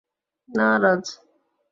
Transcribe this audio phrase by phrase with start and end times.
[0.49, 1.05] না, রাজ।